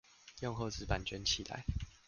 [0.39, 1.63] 用厚紙板捲起來